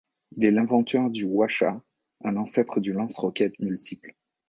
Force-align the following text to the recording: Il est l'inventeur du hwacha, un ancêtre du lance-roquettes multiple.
Il 0.35 0.45
est 0.45 0.49
l'inventeur 0.49 1.11
du 1.11 1.25
hwacha, 1.25 1.79
un 2.23 2.35
ancêtre 2.35 2.79
du 2.79 2.91
lance-roquettes 2.91 3.59
multiple. 3.59 4.15